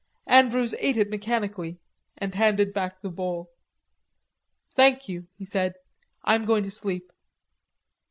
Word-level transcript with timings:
Andrews 0.25 0.73
ate 0.79 0.97
it 0.97 1.11
mechanically, 1.11 1.77
and 2.17 2.33
handed 2.33 2.73
back 2.73 3.03
the 3.03 3.09
bowl. 3.11 3.51
"Thank 4.73 5.07
you," 5.07 5.27
he 5.37 5.45
said, 5.45 5.75
"I 6.23 6.33
am 6.33 6.45
going 6.45 6.63
to 6.63 6.71
sleep." 6.71 7.11